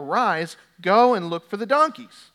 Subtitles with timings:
[0.00, 2.30] Arise, go and look for the donkeys.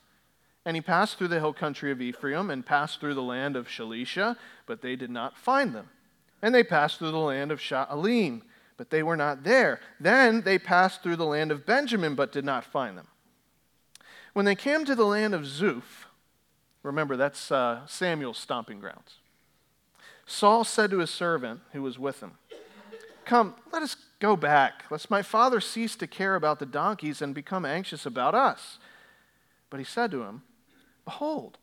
[0.66, 3.68] And he passed through the hill country of Ephraim and passed through the land of
[3.68, 5.90] Shalisha, but they did not find them.
[6.42, 8.42] And they passed through the land of Sha'alim,
[8.78, 9.80] but they were not there.
[10.00, 13.08] Then they passed through the land of Benjamin, but did not find them.
[14.34, 16.08] When they came to the land of Zuph,
[16.84, 19.18] remember that's uh, Samuel's stomping grounds,
[20.26, 22.34] Saul said to his servant who was with him,
[23.24, 23.96] Come, let us
[24.26, 28.34] go back, lest my father cease to care about the donkeys and become anxious about
[28.34, 28.80] us.
[29.70, 30.42] But he said to him,
[31.04, 31.60] Behold,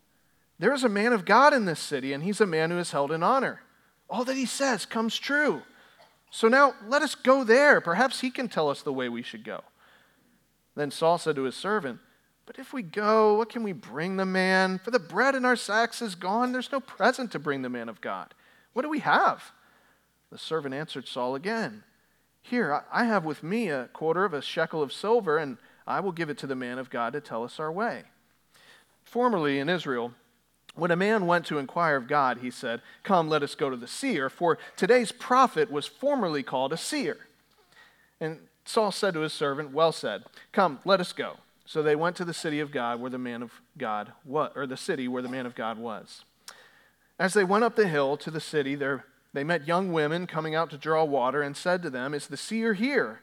[0.60, 2.92] there is a man of God in this city, and he's a man who is
[2.92, 3.62] held in honor.
[4.08, 5.62] All that he says comes true.
[6.30, 7.80] So now let us go there.
[7.80, 9.62] Perhaps he can tell us the way we should go.
[10.76, 11.98] Then Saul said to his servant,
[12.46, 14.78] But if we go, what can we bring the man?
[14.78, 16.52] For the bread in our sacks is gone.
[16.52, 18.34] There's no present to bring the man of God.
[18.72, 19.50] What do we have?
[20.30, 21.82] The servant answered Saul again,
[22.42, 26.12] Here, I have with me a quarter of a shekel of silver, and I will
[26.12, 28.02] give it to the man of God to tell us our way.
[29.04, 30.12] Formerly in Israel,
[30.74, 33.76] when a man went to inquire of God, he said, Come, let us go to
[33.76, 37.18] the seer, for today's prophet was formerly called a seer.
[38.20, 41.36] And Saul said to his servant, Well said, Come, let us go.
[41.64, 44.66] So they went to the city of God where the man of God was, or
[44.66, 46.24] the city where the man of God was.
[47.18, 50.54] As they went up the hill to the city, there they met young women coming
[50.54, 53.20] out to draw water and said to them, Is the seer here?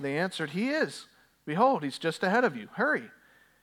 [0.00, 1.06] They answered, He is.
[1.44, 2.68] Behold, he's just ahead of you.
[2.72, 3.10] Hurry.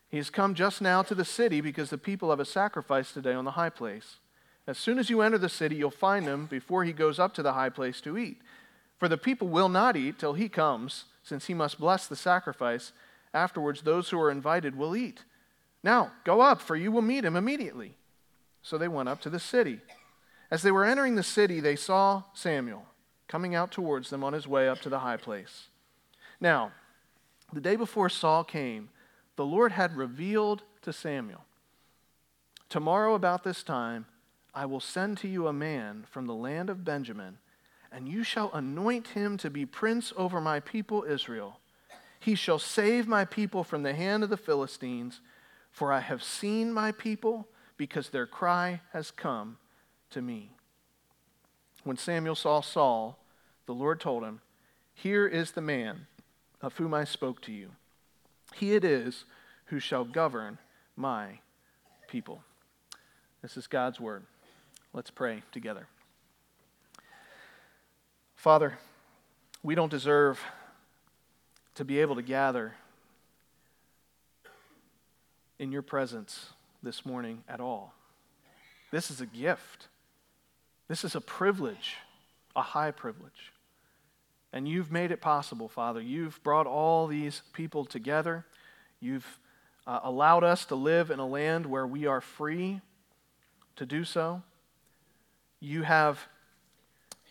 [0.10, 3.34] He has come just now to the city because the people have a sacrifice today
[3.34, 4.18] on the high place.
[4.66, 7.44] As soon as you enter the city, you'll find him before he goes up to
[7.44, 8.42] the high place to eat.
[8.98, 12.92] For the people will not eat till he comes, since he must bless the sacrifice.
[13.34, 15.24] Afterwards, those who are invited will eat.
[15.84, 17.96] Now, go up, for you will meet him immediately.
[18.62, 19.80] So they went up to the city.
[20.52, 22.86] As they were entering the city, they saw Samuel
[23.28, 25.68] coming out towards them on his way up to the high place.
[26.42, 26.72] Now,
[27.54, 28.90] the day before Saul came,
[29.36, 31.42] the Lord had revealed to Samuel
[32.70, 34.06] Tomorrow, about this time,
[34.54, 37.40] I will send to you a man from the land of Benjamin,
[37.92, 41.60] and you shall anoint him to be prince over my people Israel.
[42.20, 45.20] He shall save my people from the hand of the Philistines,
[45.72, 49.58] for I have seen my people, because their cry has come
[50.12, 50.52] to me.
[51.84, 53.18] When Samuel saw Saul,
[53.66, 54.42] the Lord told him,
[54.94, 56.08] Here is the man
[56.62, 57.72] of whom I spoke to you.
[58.56, 59.26] He it is
[59.66, 60.58] who shall govern
[60.96, 61.40] my
[62.08, 62.44] people.
[63.42, 64.24] This is God's word.
[64.94, 65.88] Let's pray together.
[68.36, 68.80] Father,
[69.62, 70.40] we don't deserve
[71.76, 72.74] to be able to gather
[75.60, 76.48] in your presence
[76.82, 77.94] this morning at all.
[78.92, 79.88] This is a gift.
[80.90, 81.98] This is a privilege,
[82.56, 83.54] a high privilege.
[84.52, 86.02] And you've made it possible, Father.
[86.02, 88.44] You've brought all these people together.
[89.00, 89.40] You've
[89.86, 92.82] uh, allowed us to live in a land where we are free
[93.76, 94.42] to do so.
[95.60, 96.28] You have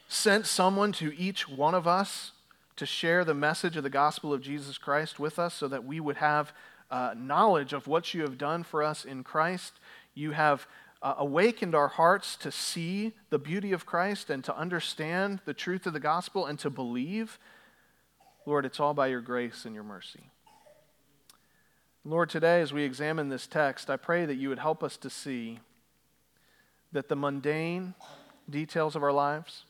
[0.08, 2.30] sent someone to each one of us
[2.76, 5.98] to share the message of the gospel of Jesus Christ with us so that we
[5.98, 6.52] would have
[6.92, 9.72] uh, knowledge of what you have done for us in Christ.
[10.14, 10.68] You have
[11.00, 15.86] uh, awakened our hearts to see the beauty of Christ and to understand the truth
[15.86, 17.38] of the gospel and to believe.
[18.46, 20.30] Lord, it's all by your grace and your mercy.
[22.04, 25.10] Lord, today as we examine this text, I pray that you would help us to
[25.10, 25.60] see
[26.92, 27.94] that the mundane
[28.48, 29.64] details of our lives,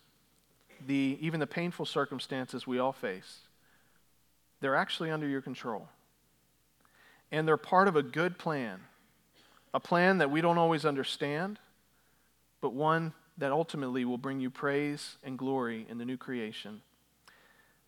[0.86, 3.40] the, even the painful circumstances we all face,
[4.60, 5.88] they're actually under your control.
[7.30, 8.80] And they're part of a good plan
[9.74, 11.58] a plan that we don't always understand,
[12.60, 16.82] but one that ultimately will bring you praise and glory in the new creation.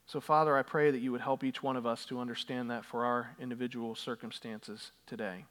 [0.07, 2.85] So, Father, I pray that you would help each one of us to understand that
[2.85, 5.45] for our individual circumstances today.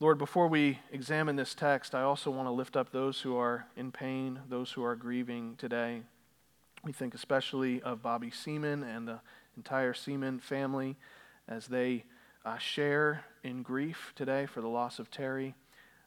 [0.00, 3.66] Lord, before we examine this text, I also want to lift up those who are
[3.76, 6.02] in pain, those who are grieving today.
[6.82, 9.20] We think especially of Bobby Seaman and the
[9.56, 10.96] entire Seaman family
[11.46, 12.04] as they
[12.44, 15.54] uh, share in grief today for the loss of Terry.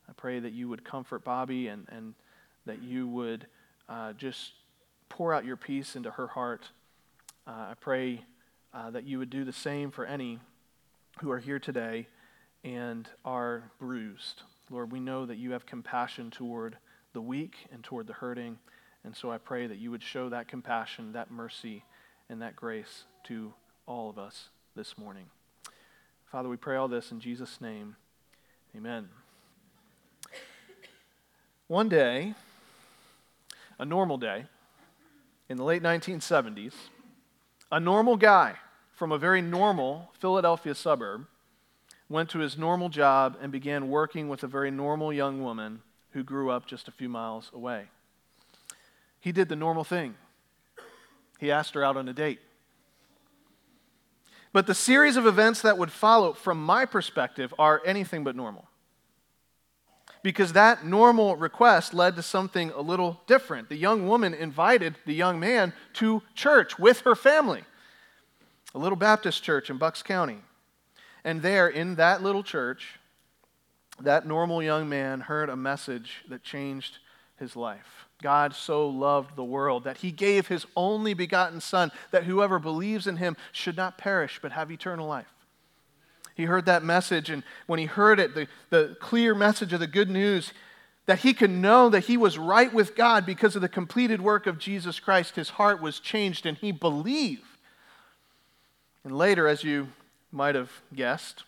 [0.08, 2.14] I pray that you would comfort Bobby and, and
[2.66, 3.48] that you would
[3.90, 4.52] uh, just
[5.10, 6.70] pour out your peace into her heart.
[7.48, 8.24] Uh, I pray
[8.74, 10.40] uh, that you would do the same for any
[11.22, 12.08] who are here today
[12.64, 14.42] and are bruised.
[14.70, 16.78] Lord, we know that you have compassion toward
[17.14, 18.58] the weak and toward the hurting.
[19.04, 21.84] And so I pray that you would show that compassion, that mercy,
[22.30, 23.54] and that grace to
[23.86, 25.26] all of us this morning.
[26.34, 27.96] Father, we pray all this in Jesus' name.
[28.76, 29.08] Amen.
[31.68, 32.34] One day,
[33.78, 34.46] a normal day,
[35.48, 36.74] in the late 1970s,
[37.72, 38.56] a normal guy
[38.96, 41.28] from a very normal Philadelphia suburb
[42.10, 45.84] went to his normal job and began working with a very normal young woman
[46.14, 47.90] who grew up just a few miles away.
[49.20, 50.16] He did the normal thing.
[51.40, 52.40] He asked her out on a date.
[54.54, 58.70] But the series of events that would follow, from my perspective, are anything but normal.
[60.22, 63.68] Because that normal request led to something a little different.
[63.68, 67.64] The young woman invited the young man to church with her family,
[68.74, 70.38] a little Baptist church in Bucks County.
[71.26, 73.00] And there, in that little church,
[74.00, 77.00] that normal young man heard a message that changed
[77.38, 78.08] his life.
[78.24, 83.06] God so loved the world that he gave his only begotten Son, that whoever believes
[83.06, 85.28] in him should not perish but have eternal life.
[86.34, 89.88] He heard that message, and when he heard it, the, the clear message of the
[89.88, 90.54] good news,
[91.06, 94.48] that he could know that he was right with God because of the completed work
[94.48, 97.44] of Jesus Christ, his heart was changed and he believed.
[99.04, 99.90] And later, as you
[100.32, 101.44] might have guessed,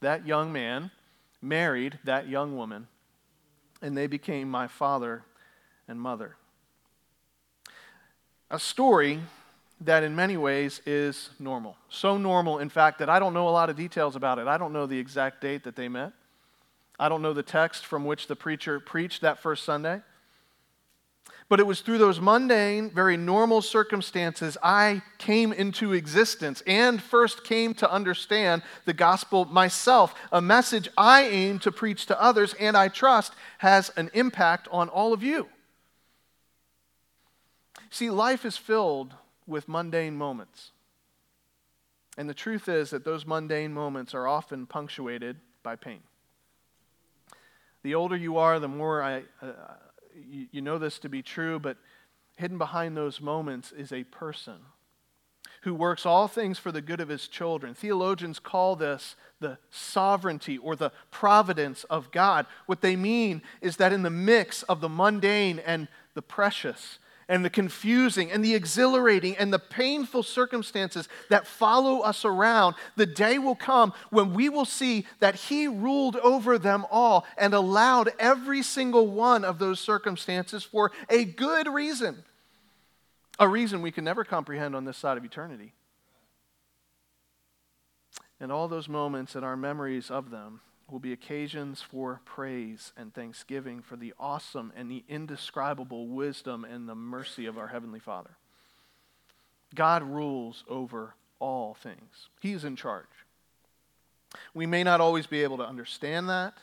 [0.00, 0.92] that young man
[1.42, 2.86] married that young woman,
[3.82, 5.24] and they became my father
[5.92, 6.36] and mother.
[8.50, 9.20] A story
[9.82, 11.76] that in many ways is normal.
[11.90, 14.46] So normal, in fact, that I don't know a lot of details about it.
[14.46, 16.12] I don't know the exact date that they met.
[16.98, 20.00] I don't know the text from which the preacher preached that first Sunday.
[21.52, 27.44] But it was through those mundane, very normal circumstances I came into existence and first
[27.44, 32.74] came to understand the gospel myself, a message I aim to preach to others and
[32.74, 35.48] I trust has an impact on all of you.
[37.92, 39.12] See, life is filled
[39.46, 40.70] with mundane moments.
[42.16, 46.00] And the truth is that those mundane moments are often punctuated by pain.
[47.82, 49.52] The older you are, the more I, uh,
[50.14, 51.76] you, you know this to be true, but
[52.36, 54.54] hidden behind those moments is a person
[55.60, 57.74] who works all things for the good of his children.
[57.74, 62.46] Theologians call this the sovereignty or the providence of God.
[62.64, 66.98] What they mean is that in the mix of the mundane and the precious,
[67.32, 73.06] and the confusing and the exhilarating and the painful circumstances that follow us around, the
[73.06, 78.10] day will come when we will see that He ruled over them all and allowed
[78.18, 82.22] every single one of those circumstances for a good reason.
[83.38, 85.72] A reason we can never comprehend on this side of eternity.
[88.40, 93.14] And all those moments and our memories of them will be occasions for praise and
[93.14, 98.36] thanksgiving for the awesome and the indescribable wisdom and the mercy of our Heavenly Father.
[99.74, 103.06] God rules over all things, He's in charge.
[104.54, 106.54] We may not always be able to understand that.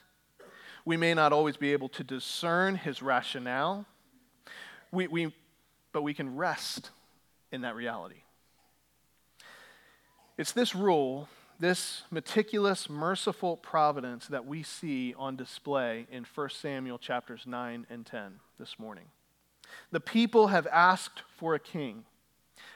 [0.85, 3.85] We may not always be able to discern his rationale.
[4.91, 5.33] We, we,
[5.91, 6.89] but we can rest
[7.51, 8.23] in that reality.
[10.37, 11.27] It's this rule
[11.59, 18.05] this meticulous, merciful providence that we see on display in 1 Samuel chapters 9 and
[18.05, 19.05] 10 this morning.
[19.91, 22.05] The people have asked for a king.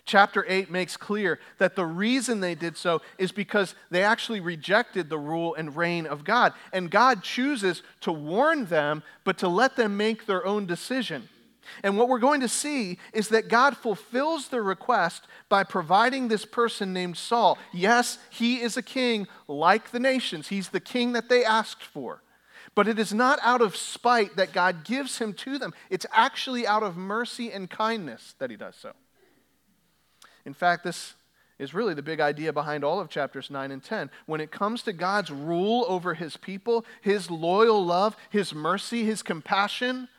[0.05, 5.09] Chapter 8 makes clear that the reason they did so is because they actually rejected
[5.09, 6.53] the rule and reign of God.
[6.73, 11.29] And God chooses to warn them, but to let them make their own decision.
[11.83, 16.45] And what we're going to see is that God fulfills the request by providing this
[16.45, 17.57] person named Saul.
[17.71, 22.21] Yes, he is a king like the nations, he's the king that they asked for.
[22.75, 26.65] But it is not out of spite that God gives him to them, it's actually
[26.65, 28.93] out of mercy and kindness that he does so.
[30.45, 31.13] In fact, this
[31.59, 34.09] is really the big idea behind all of chapters 9 and 10.
[34.25, 39.21] When it comes to God's rule over his people, his loyal love, his mercy, his
[39.21, 40.09] compassion,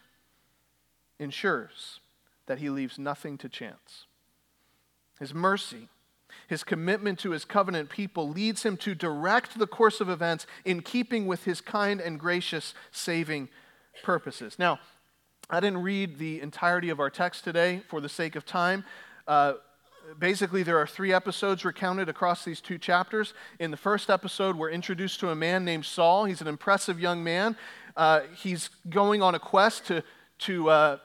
[1.25, 2.01] ensures
[2.47, 4.07] that he leaves nothing to chance.
[5.19, 5.89] His mercy,
[6.49, 10.83] his commitment to his covenant people leads him to direct the course of events in
[10.83, 13.49] keeping with his kind and gracious saving
[14.03, 14.59] purposes.
[14.59, 14.79] Now,
[15.51, 18.85] I didn't read the entirety of our text today for the sake of time.
[19.27, 19.55] Uh,
[20.19, 23.35] basically, there are three episodes recounted across these two chapters.
[23.59, 26.25] In the first episode, we're introduced to a man named Saul.
[26.25, 27.57] He's an impressive young man.
[27.97, 30.03] Uh, he's going on a quest to
[30.37, 30.99] to uh,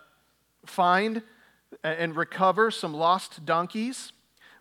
[0.70, 1.24] find
[1.84, 4.12] and recover some lost donkeys.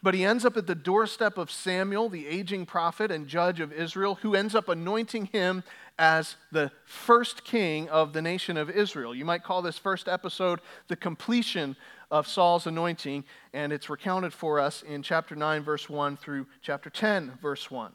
[0.02, 3.72] But he ends up at the doorstep of Samuel, the aging prophet and judge of
[3.72, 5.64] Israel, who ends up anointing him
[5.98, 9.12] as the first king of the nation of Israel.
[9.12, 11.74] You might call this first episode the completion
[12.12, 16.90] of Saul's anointing, and it's recounted for us in chapter 9, verse 1 through chapter
[16.90, 17.92] 10, verse 1.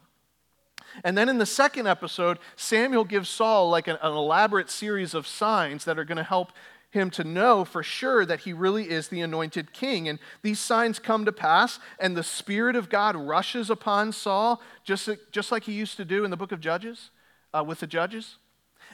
[1.02, 5.26] And then in the second episode, Samuel gives Saul like an, an elaborate series of
[5.26, 6.52] signs that are going to help
[6.94, 10.08] him to know for sure that he really is the anointed king.
[10.08, 15.10] And these signs come to pass, and the Spirit of God rushes upon Saul, just,
[15.30, 17.10] just like he used to do in the book of Judges
[17.52, 18.36] uh, with the judges.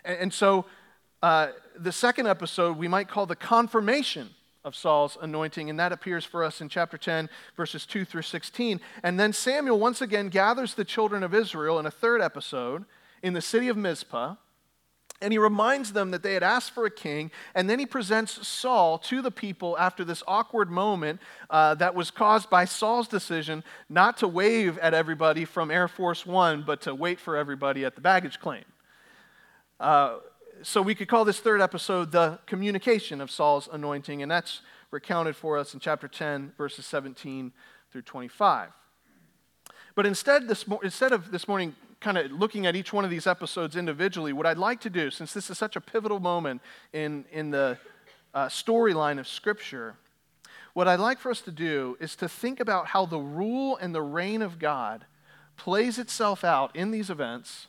[0.04, 0.66] And, and so
[1.22, 4.30] uh, the second episode we might call the confirmation
[4.64, 8.80] of Saul's anointing, and that appears for us in chapter 10, verses 2 through 16.
[9.02, 12.84] And then Samuel once again gathers the children of Israel in a third episode
[13.22, 14.34] in the city of Mizpah
[15.20, 18.46] and he reminds them that they had asked for a king, and then he presents
[18.46, 23.62] Saul to the people after this awkward moment uh, that was caused by Saul's decision
[23.88, 27.94] not to wave at everybody from Air Force One, but to wait for everybody at
[27.94, 28.64] the baggage claim.
[29.78, 30.18] Uh,
[30.62, 34.60] so we could call this third episode the communication of Saul's anointing, and that's
[34.90, 37.52] recounted for us in chapter 10, verses 17
[37.92, 38.70] through 25.
[39.94, 43.26] But instead, this, instead of this morning kind of looking at each one of these
[43.26, 47.24] episodes individually, what I'd like to do, since this is such a pivotal moment in,
[47.30, 47.78] in the
[48.32, 49.96] uh, storyline of Scripture,
[50.72, 53.94] what I'd like for us to do is to think about how the rule and
[53.94, 55.04] the reign of God
[55.56, 57.66] plays itself out in these events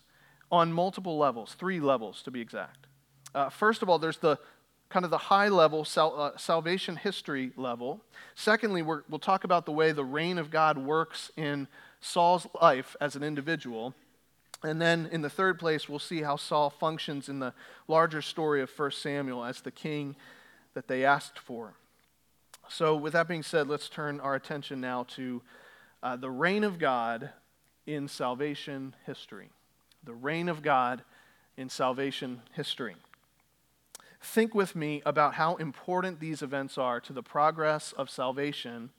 [0.52, 2.88] on multiple levels, three levels to be exact.
[3.34, 4.38] Uh, first of all, there's the
[4.90, 8.02] kind of the high level sal- uh, salvation history level.
[8.36, 11.68] Secondly, we will talk about the way the reign of God works in
[12.02, 13.94] Saul's life as an individual.
[14.64, 17.54] And then in the third place, we'll see how Saul functions in the
[17.88, 20.16] larger story of 1 Samuel as the king
[20.74, 21.74] that they asked for.
[22.70, 25.42] So, with that being said, let's turn our attention now to
[26.04, 27.32] uh, the reign of God
[27.86, 29.50] in salvation history.
[30.04, 31.04] The reign of God
[31.58, 32.96] in salvation history.
[34.22, 38.92] Think with me about how important these events are to the progress of salvation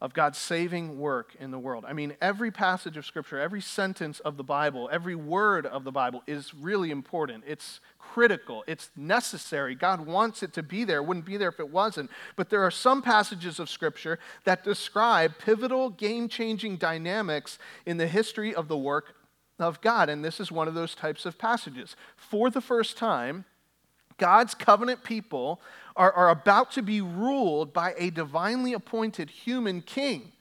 [0.00, 1.84] of God's saving work in the world.
[1.86, 5.92] I mean, every passage of Scripture, every sentence of the Bible, every word of the
[5.92, 7.44] Bible is really important.
[7.46, 9.74] It's critical, it's necessary.
[9.74, 12.10] God wants it to be there, it wouldn't be there if it wasn't.
[12.36, 18.06] But there are some passages of Scripture that describe pivotal, game changing dynamics in the
[18.06, 19.14] history of the work
[19.58, 20.08] of God.
[20.08, 21.96] And this is one of those types of passages.
[22.16, 23.44] For the first time,
[24.18, 25.60] God's covenant people
[25.94, 30.32] are, are about to be ruled by a divinely appointed human king.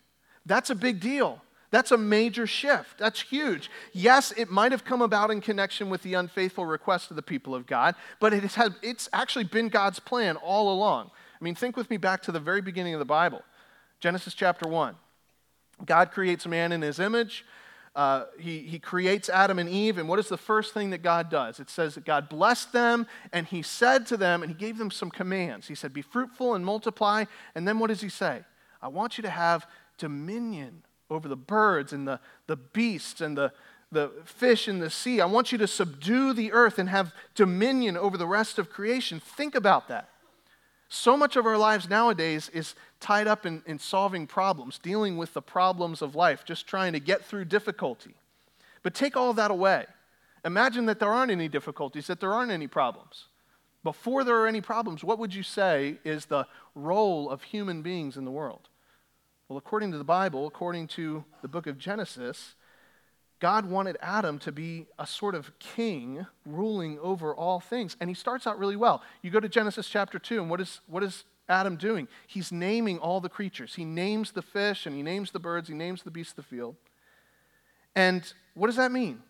[0.45, 1.41] That's a big deal.
[1.71, 2.97] That's a major shift.
[2.97, 3.69] That's huge.
[3.91, 7.53] Yes, it might have come about in connection with the unfaithful request of the people
[7.53, 11.11] of God, but it has, it's actually been God's plan all along.
[11.39, 13.41] I mean, think with me back to the very beginning of the Bible
[13.99, 14.95] Genesis chapter 1.
[15.85, 17.43] God creates man in his image
[17.95, 21.29] uh, he, he creates Adam and Eve, and what is the first thing that God
[21.29, 21.61] does?
[21.61, 24.91] It says that God blessed them, and he said to them, and he gave them
[24.91, 25.67] some commands.
[25.67, 27.23] He said, Be fruitful and multiply.
[27.55, 28.43] And then what does he say?
[28.81, 29.65] I want you to have
[29.97, 33.53] dominion over the birds and the, the beasts and the,
[33.91, 35.21] the fish in the sea.
[35.21, 39.21] I want you to subdue the earth and have dominion over the rest of creation.
[39.21, 40.09] Think about that.
[40.95, 45.33] So much of our lives nowadays is tied up in, in solving problems, dealing with
[45.33, 48.15] the problems of life, just trying to get through difficulty.
[48.81, 49.87] But take all that away.
[50.45, 53.25] Imagine that there aren't any difficulties, that there aren't any problems.
[53.83, 58.15] Before there are any problems, what would you say is the role of human beings
[58.15, 58.69] in the world?
[59.49, 62.55] Well, according to the Bible, according to the book of Genesis,
[63.45, 67.95] God wanted Adam to be a sort of king ruling over all things.
[67.99, 69.03] And he starts out really well.
[69.21, 72.07] You go to Genesis chapter 2, and what is, what is Adam doing?
[72.25, 73.75] He's naming all the creatures.
[73.75, 76.41] He names the fish, and he names the birds, he names the beasts of the
[76.41, 76.75] field.
[77.95, 79.21] And what does that mean?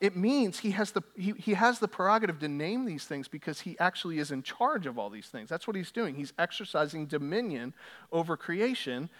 [0.00, 3.62] It means he has, the, he, he has the prerogative to name these things because
[3.62, 5.48] he actually is in charge of all these things.
[5.48, 6.14] That's what he's doing.
[6.14, 7.74] He's exercising dominion
[8.12, 9.10] over creation.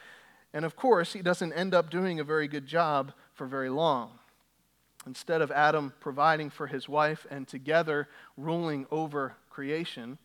[0.54, 4.17] And of course, he doesn't end up doing a very good job for very long.
[5.06, 10.18] Instead of Adam providing for his wife and together ruling over creation,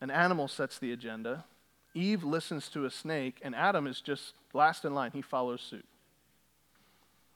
[0.00, 1.44] an animal sets the agenda.
[1.94, 5.12] Eve listens to a snake, and Adam is just last in line.
[5.12, 5.86] He follows suit.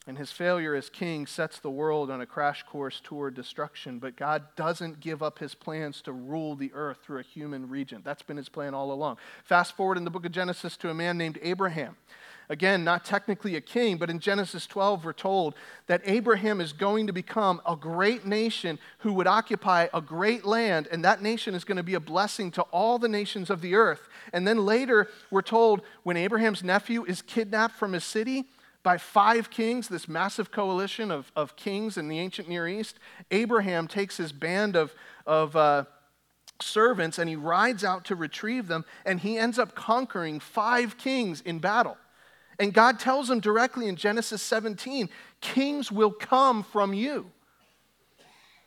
[0.06, 3.98] And his failure as king sets the world on a crash course toward destruction.
[3.98, 8.04] But God doesn't give up his plans to rule the earth through a human regent.
[8.04, 9.18] That's been his plan all along.
[9.44, 11.96] Fast forward in the book of Genesis to a man named Abraham.
[12.50, 15.54] Again, not technically a king, but in Genesis 12, we're told
[15.86, 20.88] that Abraham is going to become a great nation who would occupy a great land,
[20.90, 23.76] and that nation is going to be a blessing to all the nations of the
[23.76, 24.08] earth.
[24.32, 28.46] And then later, we're told when Abraham's nephew is kidnapped from his city,
[28.82, 32.98] by five kings, this massive coalition of, of kings in the ancient Near East,
[33.30, 34.92] Abraham takes his band of,
[35.24, 35.84] of uh,
[36.60, 41.42] servants and he rides out to retrieve them, and he ends up conquering five kings
[41.42, 41.96] in battle.
[42.60, 45.08] And God tells him directly in Genesis 17
[45.40, 47.30] kings will come from you.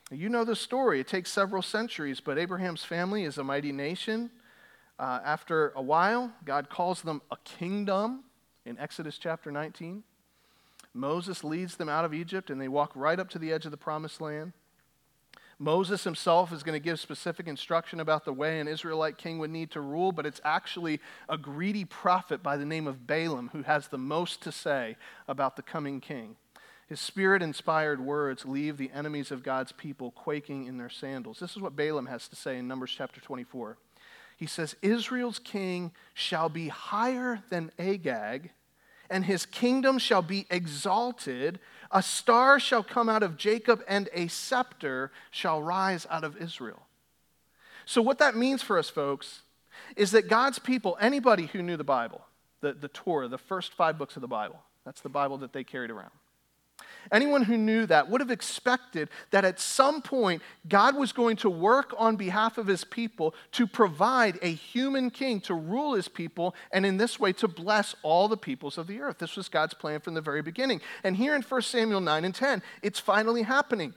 [0.10, 1.00] You know the story.
[1.00, 4.32] It takes several centuries, but Abraham's family is a mighty nation.
[4.98, 8.24] Uh, after a while, God calls them a kingdom
[8.66, 10.04] in Exodus chapter 19.
[10.96, 13.72] Moses leads them out of Egypt, and they walk right up to the edge of
[13.72, 14.54] the promised land.
[15.63, 19.50] Moses himself is going to give specific instruction about the way an Israelite king would
[19.50, 23.63] need to rule, but it's actually a greedy prophet by the name of Balaam who
[23.63, 26.36] has the most to say about the coming king.
[26.88, 31.39] His spirit inspired words leave the enemies of God's people quaking in their sandals.
[31.39, 33.77] This is what Balaam has to say in Numbers chapter 24.
[34.36, 38.51] He says, Israel's king shall be higher than Agag,
[39.10, 41.60] and his kingdom shall be exalted.
[41.94, 46.88] A star shall come out of Jacob, and a scepter shall rise out of Israel.
[47.86, 49.44] So, what that means for us, folks,
[49.96, 52.26] is that God's people, anybody who knew the Bible,
[52.62, 55.64] the, the Torah, the first five books of the Bible, that's the Bible that they
[55.64, 56.12] carried around
[57.12, 61.50] Anyone who knew that would have expected that at some point God was going to
[61.50, 66.56] work on behalf of his people to provide a human king to rule his people
[66.72, 69.20] and in this way to bless all the peoples of the earth.
[69.20, 70.82] This was God's plan from the very beginning.
[71.04, 73.94] And here in 1 Samuel 9 and 10, it's finally happening.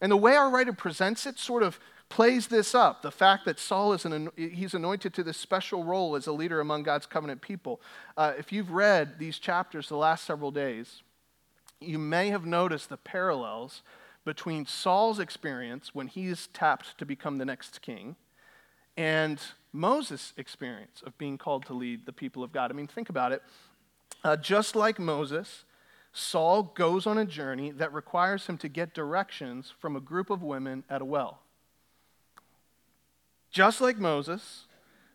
[0.00, 1.78] And the way our writer presents it sort of
[2.08, 6.16] plays this up the fact that Saul is an, he's anointed to this special role
[6.16, 7.80] as a leader among God's covenant people.
[8.16, 11.02] Uh, if you've read these chapters the last several days,
[11.80, 13.82] you may have noticed the parallels
[14.24, 18.16] between Saul's experience when he's tapped to become the next king
[18.96, 19.40] and
[19.72, 22.70] Moses' experience of being called to lead the people of God.
[22.70, 23.42] I mean, think about it.
[24.24, 25.64] Uh, just like Moses,
[26.12, 30.42] Saul goes on a journey that requires him to get directions from a group of
[30.42, 31.38] women at a well.
[33.50, 34.66] Just like Moses,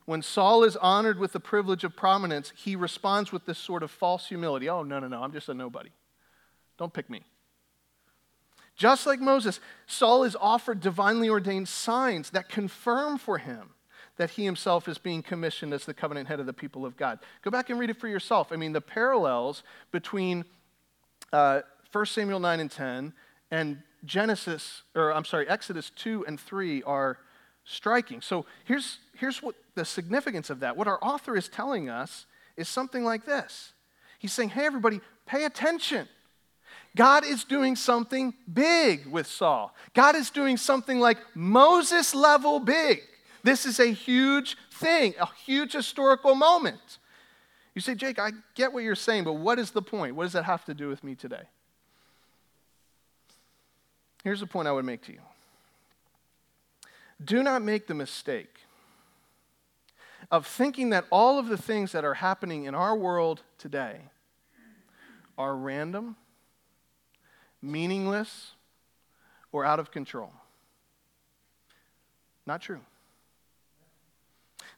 [0.06, 3.92] when Saul is honored with the privilege of prominence, he responds with this sort of
[3.92, 4.70] false humility.
[4.70, 5.90] Oh, no, no, no, I'm just a nobody.
[6.78, 7.22] Don't pick me.
[8.76, 13.70] Just like Moses, Saul is offered divinely ordained signs that confirm for him
[14.18, 17.20] that he himself is being commissioned as the covenant head of the people of God.
[17.42, 18.52] Go back and read it for yourself.
[18.52, 20.46] I mean, the parallels between
[21.32, 21.62] uh,
[21.92, 23.14] 1 Samuel 9 and 10
[23.52, 27.18] and Genesis, or I'm sorry, Exodus 2 and 3 are
[27.64, 28.22] striking.
[28.22, 30.76] So here's, here's what the significance of that.
[30.78, 32.26] What our author is telling us
[32.58, 33.74] is something like this
[34.20, 36.08] He's saying, hey, everybody, pay attention.
[36.96, 39.74] God is doing something big with Saul.
[39.94, 43.02] God is doing something like Moses level big.
[43.44, 47.00] This is a huge thing, a huge historical moment.
[47.74, 50.16] You say, Jake, I get what you're saying, but what is the point?
[50.16, 51.44] What does that have to do with me today?
[54.24, 55.20] Here's the point I would make to you
[57.24, 58.58] do not make the mistake
[60.32, 64.02] of thinking that all of the things that are happening in our world today
[65.38, 66.16] are random
[67.64, 68.52] meaningless,
[69.52, 70.32] or out of control.
[72.46, 72.82] Not true.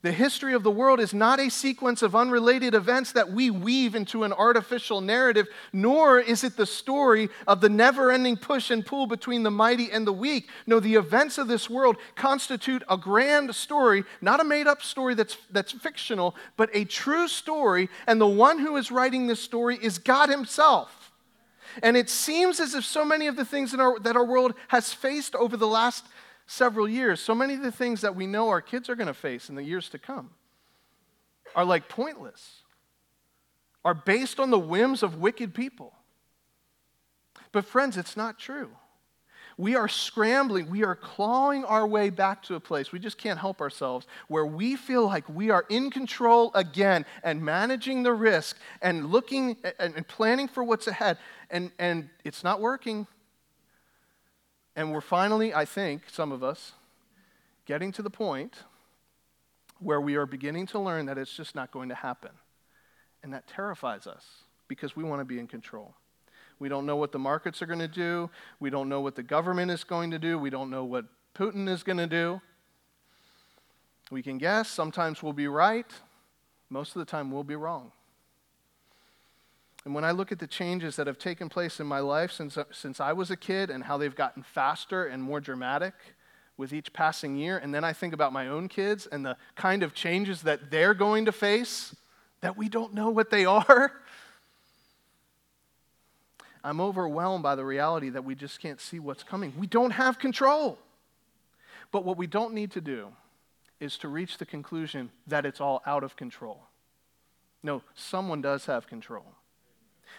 [0.06, 3.96] The history of the world is not a sequence of unrelated events that we weave
[3.96, 8.86] into an artificial narrative, nor is it the story of the never ending push and
[8.86, 10.48] pull between the mighty and the weak.
[10.68, 15.16] No, the events of this world constitute a grand story, not a made up story
[15.16, 19.80] that's, that's fictional, but a true story, and the one who is writing this story
[19.82, 21.05] is God Himself.
[21.84, 24.94] And it seems as if so many of the things our, that our world has
[24.94, 26.06] faced over the last
[26.48, 29.14] several years, so many of the things that we know our kids are going to
[29.14, 30.30] face in the years to come,
[31.56, 32.62] are like pointless,
[33.84, 35.94] are based on the whims of wicked people.
[37.52, 38.70] But, friends, it's not true.
[39.58, 43.40] We are scrambling, we are clawing our way back to a place, we just can't
[43.40, 48.58] help ourselves, where we feel like we are in control again and managing the risk
[48.82, 51.18] and looking and planning for what's ahead.
[51.56, 53.08] And, and it's not working.
[54.76, 56.74] And we're finally, I think, some of us,
[57.66, 58.56] getting to the point
[59.80, 62.32] where we are beginning to learn that it's just not going to happen.
[63.24, 64.26] And that terrifies us
[64.68, 65.94] because we want to be in control.
[66.60, 68.30] We don't know what the markets are going to do.
[68.60, 70.38] We don't know what the government is going to do.
[70.38, 72.42] We don't know what Putin is going to do.
[74.12, 74.68] We can guess.
[74.68, 75.90] Sometimes we'll be right.
[76.70, 77.94] Most of the time, we'll be wrong.
[79.86, 82.58] And when I look at the changes that have taken place in my life since,
[82.58, 85.94] uh, since I was a kid and how they've gotten faster and more dramatic
[86.58, 89.84] with each passing year, and then I think about my own kids and the kind
[89.84, 91.96] of changes that they're going to face
[92.42, 93.92] that we don't know what they are,
[96.64, 99.54] I'm overwhelmed by the reality that we just can't see what's coming.
[99.56, 100.80] We don't have control.
[101.92, 103.10] But what we don't need to do
[103.80, 106.64] is to reach the conclusion that it's all out of control.
[107.62, 109.26] No, someone does have control.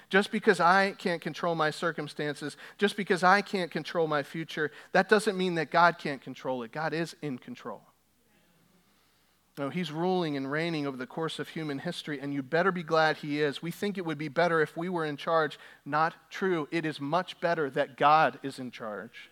[0.09, 5.09] Just because I can't control my circumstances, just because I can't control my future, that
[5.09, 6.73] doesn't mean that God can't control it.
[6.73, 7.83] God is in control.
[9.59, 12.83] No, he's ruling and reigning over the course of human history, and you better be
[12.83, 13.63] glad he is.
[13.63, 15.59] We think it would be better if we were in charge.
[15.87, 16.69] Not true.
[16.71, 19.31] It is much better that God is in charge.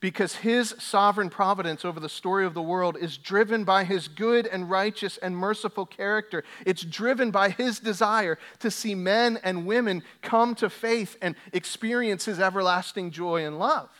[0.00, 4.46] Because his sovereign providence over the story of the world is driven by his good
[4.46, 6.42] and righteous and merciful character.
[6.64, 12.24] It's driven by his desire to see men and women come to faith and experience
[12.24, 13.90] his everlasting joy and love.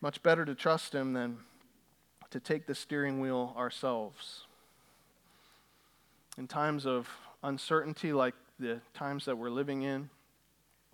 [0.00, 1.38] Much better to trust him than
[2.30, 4.44] to take the steering wheel ourselves.
[6.38, 7.08] In times of
[7.42, 10.10] uncertainty, like the times that we're living in,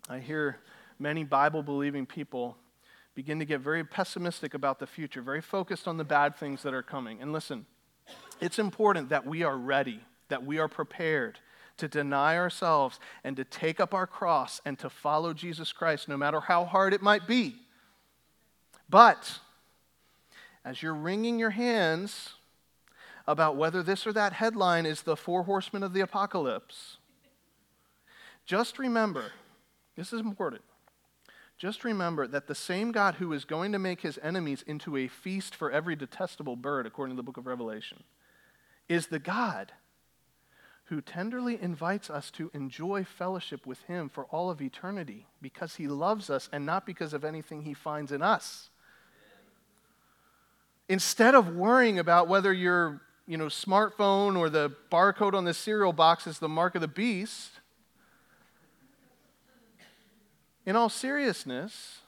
[0.09, 0.57] I hear
[1.01, 2.55] many Bible believing people
[3.15, 6.73] begin to get very pessimistic about the future, very focused on the bad things that
[6.73, 7.21] are coming.
[7.21, 7.65] And listen,
[8.39, 11.39] it's important that we are ready, that we are prepared
[11.77, 16.15] to deny ourselves and to take up our cross and to follow Jesus Christ, no
[16.15, 17.55] matter how hard it might be.
[18.89, 19.39] But
[20.63, 22.33] as you're wringing your hands
[23.27, 26.97] about whether this or that headline is the four horsemen of the apocalypse,
[28.45, 29.31] just remember
[29.95, 30.61] this is important.
[31.61, 35.07] Just remember that the same God who is going to make his enemies into a
[35.07, 38.01] feast for every detestable bird, according to the book of Revelation,
[38.89, 39.71] is the God
[40.85, 45.87] who tenderly invites us to enjoy fellowship with him for all of eternity because he
[45.87, 48.71] loves us and not because of anything he finds in us.
[50.89, 55.93] Instead of worrying about whether your you know, smartphone or the barcode on the cereal
[55.93, 57.60] box is the mark of the beast,
[60.65, 62.01] in all seriousness,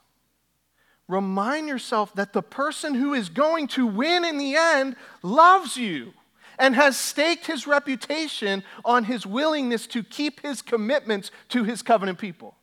[1.08, 6.12] remind yourself that the person who is going to win in the end loves you
[6.58, 12.18] and has staked his reputation on his willingness to keep his commitments to his covenant
[12.18, 12.54] people.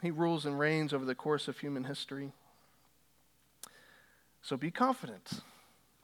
[0.00, 2.32] He rules and reigns over the course of human history.
[4.42, 5.30] So be confident,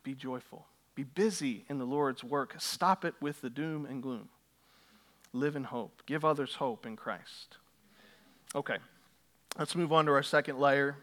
[0.04, 2.54] be joyful, be busy in the Lord's work.
[2.58, 4.28] Stop it with the doom and gloom.
[5.32, 7.58] Live in hope, give others hope in Christ.
[8.54, 8.78] Okay,
[9.58, 10.96] let's move on to our second layer.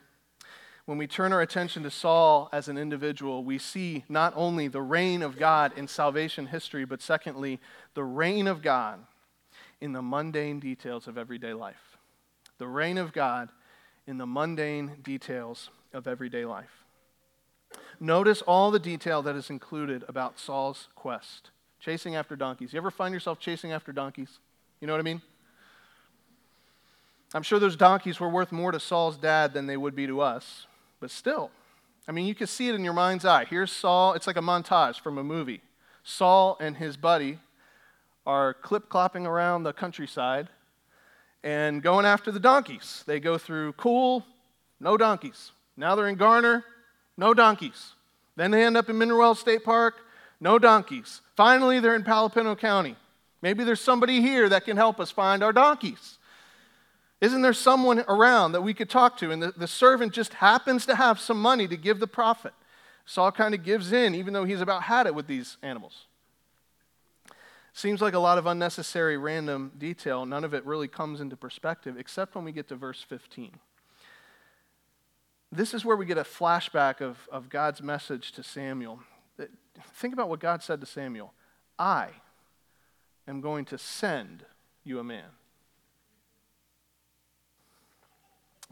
[0.85, 4.81] When we turn our attention to Saul as an individual, we see not only the
[4.81, 7.59] reign of God in salvation history, but secondly,
[7.93, 8.99] the reign of God
[9.81, 11.97] in the mundane details of everyday life.
[12.57, 13.49] The reign of God
[14.07, 16.83] in the mundane details of everyday life.
[17.99, 22.73] Notice all the detail that is included about Saul's quest chasing after donkeys.
[22.73, 24.39] You ever find yourself chasing after donkeys?
[24.79, 25.21] You know what I mean?
[27.33, 30.21] I'm sure those donkeys were worth more to Saul's dad than they would be to
[30.21, 30.67] us,
[30.99, 31.51] but still.
[32.07, 33.45] I mean, you can see it in your mind's eye.
[33.45, 35.61] Here's Saul, it's like a montage from a movie.
[36.03, 37.39] Saul and his buddy
[38.25, 40.49] are clip clopping around the countryside
[41.43, 43.03] and going after the donkeys.
[43.05, 44.25] They go through Cool,
[44.79, 45.51] no donkeys.
[45.75, 46.63] Now they're in Garner,
[47.17, 47.93] no donkeys.
[48.35, 49.95] Then they end up in Mineral State Park,
[50.45, 51.21] no donkeys.
[51.35, 52.95] Finally, they're in Palo Pinto County.
[53.41, 56.19] Maybe there's somebody here that can help us find our donkeys.
[57.19, 59.31] Isn't there someone around that we could talk to?
[59.31, 62.53] And the, the servant just happens to have some money to give the prophet.
[63.07, 66.05] Saul kind of gives in, even though he's about had it with these animals.
[67.73, 70.27] Seems like a lot of unnecessary random detail.
[70.27, 73.51] None of it really comes into perspective, except when we get to verse 15
[75.51, 78.99] this is where we get a flashback of, of God's message to Samuel.
[79.95, 81.33] Think about what God said to Samuel
[81.77, 82.09] I
[83.27, 84.45] am going to send
[84.83, 85.25] you a man.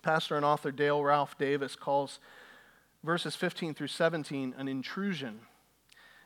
[0.01, 2.19] Pastor and author Dale Ralph Davis calls
[3.03, 5.39] verses 15 through 17 an intrusion.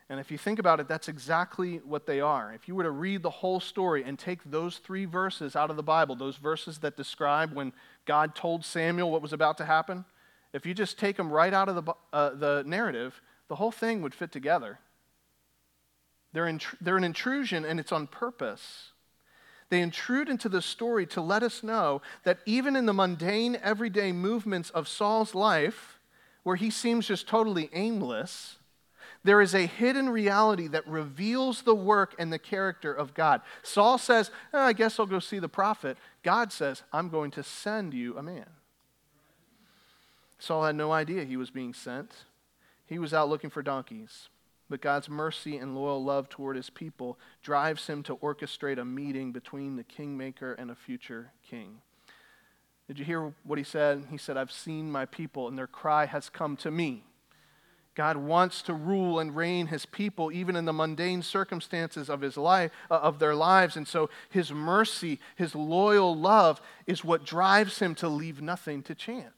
[0.10, 2.54] And if you think about it, that's exactly what they are.
[2.54, 5.76] If you were to read the whole story and take those three verses out of
[5.76, 7.74] the Bible, those verses that describe when
[8.06, 10.06] God told Samuel what was about to happen,
[10.54, 14.02] if you just take them right out of the, uh, the narrative, the whole thing
[14.02, 14.80] would fit together.
[16.34, 18.92] They're, they're an intrusion and it's on purpose.
[19.70, 24.12] They intrude into the story to let us know that even in the mundane, everyday
[24.12, 26.00] movements of Saul's life,
[26.44, 28.58] where he seems just totally aimless,
[29.24, 33.42] there is a hidden reality that reveals the work and the character of God.
[33.62, 35.98] Saul says, oh, I guess I'll go see the prophet.
[36.24, 38.46] God says, I'm going to send you a man.
[40.40, 42.12] Saul had no idea he was being sent.
[42.88, 44.30] He was out looking for donkeys.
[44.70, 49.32] But God's mercy and loyal love toward his people drives him to orchestrate a meeting
[49.32, 51.82] between the kingmaker and a future king.
[52.88, 54.06] Did you hear what he said?
[54.10, 57.04] He said, I've seen my people, and their cry has come to me.
[57.96, 62.38] God wants to rule and reign his people even in the mundane circumstances of his
[62.38, 67.80] life uh, of their lives and so his mercy, his loyal love is what drives
[67.80, 69.34] him to leave nothing to chance.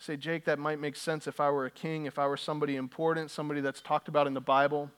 [0.00, 2.76] Say, Jake, that might make sense if I were a king, if I were somebody
[2.76, 4.90] important, somebody that's talked about in the Bible.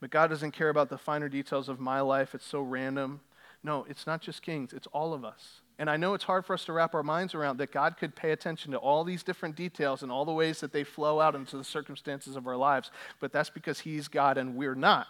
[0.00, 2.34] But God doesn't care about the finer details of my life.
[2.34, 3.20] It's so random.
[3.64, 5.60] No, it's not just kings, it's all of us.
[5.78, 8.14] And I know it's hard for us to wrap our minds around that God could
[8.14, 11.34] pay attention to all these different details and all the ways that they flow out
[11.34, 15.08] into the circumstances of our lives, but that's because He's God and we're not.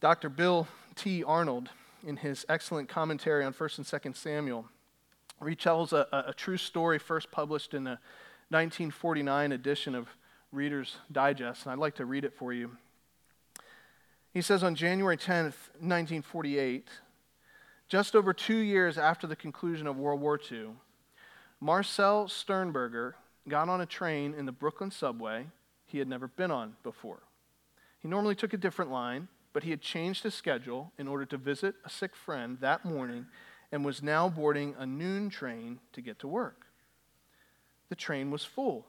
[0.00, 0.28] Dr.
[0.28, 1.24] Bill T.
[1.24, 1.70] Arnold,
[2.06, 4.66] in his excellent commentary on 1st and 2nd Samuel,
[5.40, 7.98] retells a, a, true story first published in the
[8.50, 10.08] 1949 edition of
[10.52, 12.76] Reader's Digest, and I'd like to read it for you.
[14.32, 16.88] He says on January 10th, 1948,
[17.88, 20.70] just over two years after the conclusion of World War II,
[21.60, 23.16] Marcel Sternberger
[23.48, 25.46] got on a train in the Brooklyn subway
[25.86, 27.22] he had never been on before.
[28.00, 31.36] He normally took a different line, but he had changed his schedule in order to
[31.36, 33.26] visit a sick friend that morning
[33.74, 36.68] and was now boarding a noon train to get to work.
[37.88, 38.86] The train was full.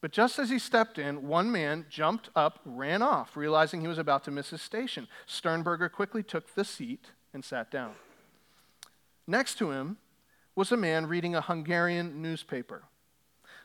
[0.00, 3.98] But just as he stepped in, one man jumped up, ran off, realizing he was
[3.98, 5.06] about to miss his station.
[5.24, 7.92] Sternberger quickly took the seat and sat down.
[9.28, 9.98] Next to him
[10.56, 12.82] was a man reading a Hungarian newspaper.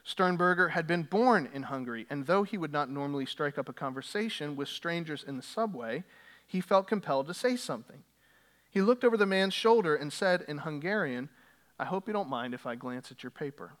[0.04, 3.72] Sternberger had been born in Hungary, and though he would not normally strike up a
[3.72, 6.04] conversation with strangers in the subway,
[6.46, 8.04] he felt compelled to say something.
[8.70, 11.28] He looked over the man's shoulder and said in Hungarian,
[11.78, 13.72] I hope you don't mind if I glance at your paper.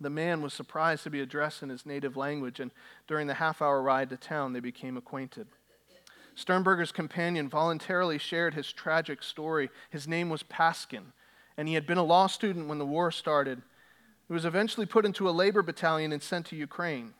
[0.00, 2.72] The man was surprised to be addressed in his native language, and
[3.06, 5.46] during the half hour ride to town, they became acquainted.
[6.34, 9.70] Sternberger's companion voluntarily shared his tragic story.
[9.90, 11.12] His name was Paskin,
[11.56, 13.62] and he had been a law student when the war started.
[14.26, 17.14] He was eventually put into a labor battalion and sent to Ukraine.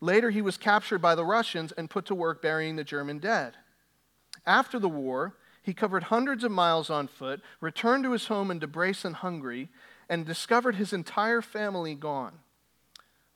[0.00, 3.56] Later, he was captured by the Russians and put to work burying the German dead.
[4.46, 8.58] After the war, he covered hundreds of miles on foot, returned to his home in
[8.60, 9.68] Debrecen, Hungary,
[10.08, 12.40] and discovered his entire family gone.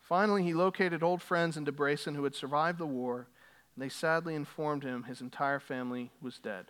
[0.00, 3.26] Finally, he located old friends in Debrecen who had survived the war
[3.74, 6.66] and they sadly informed him his entire family was dead.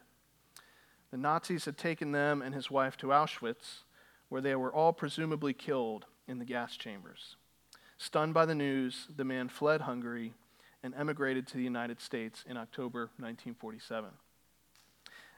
[1.11, 3.83] The Nazis had taken them and his wife to Auschwitz,
[4.29, 7.37] where they were all presumably killed in the gas chambers.
[7.99, 10.33] Stunned by the news, the man fled Hungary
[10.83, 14.11] and emigrated to the United States in October 1947.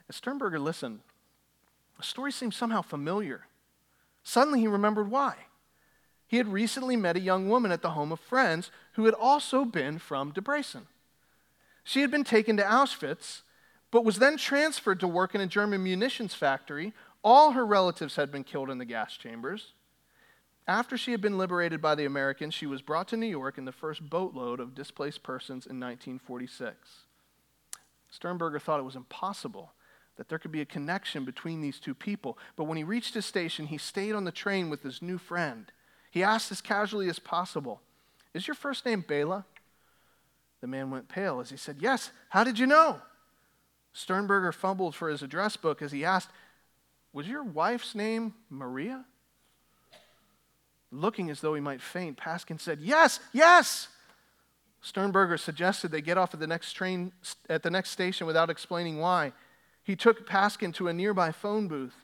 [0.09, 0.99] As Sternberger listened,
[1.97, 3.47] the story seemed somehow familiar.
[4.23, 5.35] Suddenly he remembered why.
[6.27, 9.65] He had recently met a young woman at the home of friends who had also
[9.65, 10.87] been from Debrecen.
[11.83, 13.41] She had been taken to Auschwitz,
[13.91, 16.93] but was then transferred to work in a German munitions factory.
[17.23, 19.71] All her relatives had been killed in the gas chambers.
[20.67, 23.63] After she had been liberated by the Americans, she was brought to New York in
[23.63, 27.03] the first boatload of displaced persons in 1946.
[28.09, 29.71] Sternberger thought it was impossible
[30.17, 32.37] that there could be a connection between these two people.
[32.55, 35.71] But when he reached his station, he stayed on the train with his new friend.
[36.11, 37.81] He asked as casually as possible,
[38.33, 39.45] Is your first name Bela?
[40.59, 43.01] The man went pale as he said, Yes, how did you know?
[43.93, 46.29] Sternberger fumbled for his address book as he asked,
[47.13, 49.05] Was your wife's name Maria?
[50.91, 53.89] Looking as though he might faint, Paskin said, Yes, yes.
[54.81, 57.11] Sternberger suggested they get off at the next train
[57.49, 59.33] at the next station without explaining why.
[59.87, 61.95] He took Paskin to a nearby phone booth.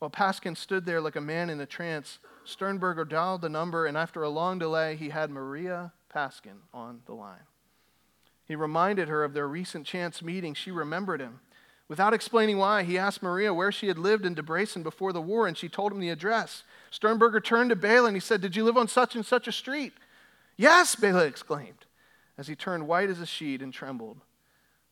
[0.00, 3.96] While Paskin stood there like a man in a trance, Sternberger dialed the number, and
[3.96, 7.46] after a long delay, he had Maria Paskin on the line.
[8.46, 10.54] He reminded her of their recent chance meeting.
[10.54, 11.38] She remembered him.
[11.86, 15.46] Without explaining why, he asked Maria where she had lived in Debrecen before the war,
[15.46, 16.64] and she told him the address.
[16.90, 19.52] Sternberger turned to Bela and he said, Did you live on such and such a
[19.52, 19.92] street?
[20.56, 21.86] Yes, Bela exclaimed,
[22.36, 24.20] as he turned white as a sheet and trembled.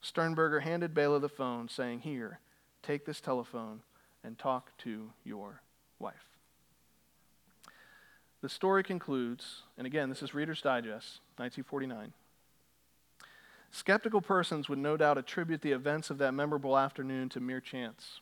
[0.00, 2.40] Sternberger handed Bela the phone, saying, Here,
[2.82, 3.80] take this telephone
[4.22, 5.62] and talk to your
[5.98, 6.28] wife.
[8.40, 12.12] The story concludes, and again, this is Reader's Digest, 1949.
[13.70, 18.20] Skeptical persons would no doubt attribute the events of that memorable afternoon to mere chance.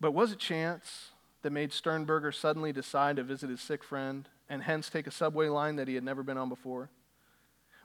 [0.00, 1.10] But was it chance
[1.42, 5.48] that made Sternberger suddenly decide to visit his sick friend and hence take a subway
[5.48, 6.88] line that he had never been on before?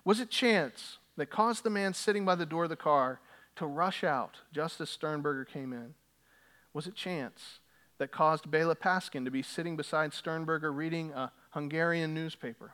[0.06, 3.20] Was it chance that caused the man sitting by the door of the car
[3.56, 5.94] to rush out just as Sternberger came in?
[6.74, 7.60] Was it chance
[7.98, 12.74] that caused Bela Paskin to be sitting beside Sternberger reading a Hungarian newspaper?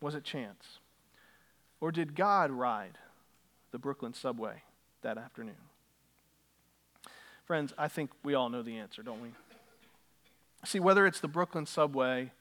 [0.00, 0.78] Was it chance?
[1.80, 2.98] Or did God ride
[3.72, 4.62] the Brooklyn subway
[5.02, 5.56] that afternoon?
[7.46, 9.30] Friends, I think we all know the answer, don't we?
[10.64, 12.32] See, whether it's the Brooklyn subway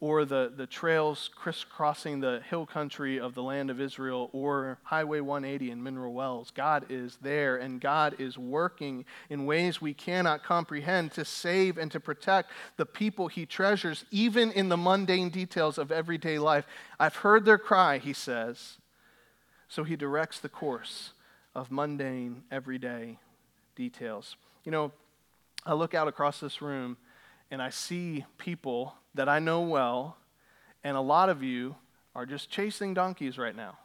[0.00, 5.20] or the, the trails crisscrossing the hill country of the land of Israel or Highway
[5.20, 6.52] 180 in Mineral Wells.
[6.52, 11.90] God is there and God is working in ways we cannot comprehend to save and
[11.90, 16.66] to protect the people he treasures, even in the mundane details of everyday life.
[17.00, 18.78] I've heard their cry, he says.
[19.68, 21.10] So he directs the course
[21.56, 23.18] of mundane, everyday
[23.74, 24.36] details.
[24.64, 24.92] You know,
[25.66, 26.96] I look out across this room
[27.50, 30.16] and I see people that I know well,
[30.84, 31.76] and a lot of you
[32.14, 33.78] are just chasing donkeys right now.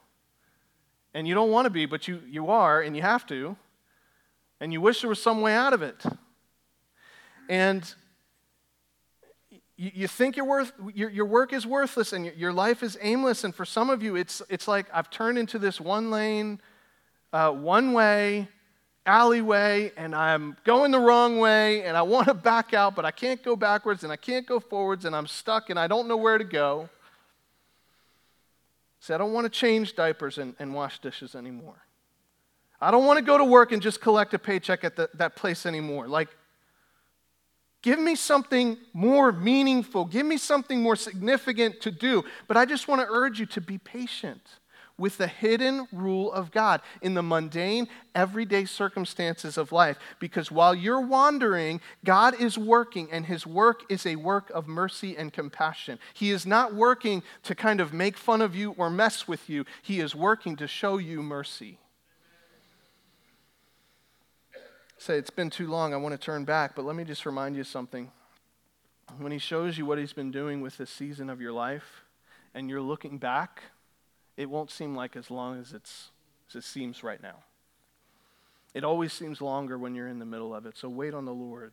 [1.14, 3.56] And you don't want to be, but you, you are, and you have to.
[4.60, 6.02] And you wish there was some way out of it.
[7.48, 7.94] And
[9.76, 12.98] you, you think your, worth, your, your work is worthless and your, your life is
[13.00, 13.44] aimless.
[13.44, 16.60] And for some of you, it's, it's like I've turned into this one lane,
[17.32, 18.48] uh, one way,
[19.06, 23.10] alleyway and I'm going the wrong way and I want to back out, but I
[23.10, 26.16] can't go backwards and I can't go forwards and I'm stuck and I don't know
[26.16, 26.88] where to go.
[29.00, 31.76] Say, I don't want to change diapers and, and wash dishes anymore.
[32.80, 35.36] I don't want to go to work and just collect a paycheck at the, that
[35.36, 36.08] place anymore.
[36.08, 36.28] Like,
[37.82, 40.06] give me something more meaningful.
[40.06, 42.24] Give me something more significant to do.
[42.48, 44.42] But I just want to urge you to be patient
[44.96, 49.98] with the hidden rule of God in the mundane, everyday circumstances of life.
[50.20, 55.16] Because while you're wandering, God is working, and His work is a work of mercy
[55.16, 55.98] and compassion.
[56.12, 59.64] He is not working to kind of make fun of you or mess with you,
[59.82, 61.78] He is working to show you mercy.
[64.96, 67.56] Say, it's been too long, I want to turn back, but let me just remind
[67.56, 68.10] you something.
[69.18, 72.04] When He shows you what He's been doing with this season of your life,
[72.54, 73.64] and you're looking back,
[74.36, 76.10] it won't seem like as long as, it's,
[76.48, 77.44] as it seems right now.
[78.74, 80.76] It always seems longer when you're in the middle of it.
[80.76, 81.72] So wait on the Lord.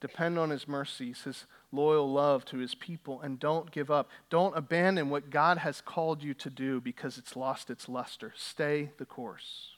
[0.00, 4.08] Depend on His mercies, His loyal love to His people, and don't give up.
[4.30, 8.32] Don't abandon what God has called you to do because it's lost its luster.
[8.36, 9.76] Stay the course.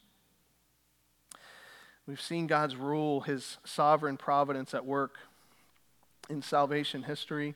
[2.06, 5.16] We've seen God's rule, His sovereign providence at work
[6.30, 7.54] in salvation history.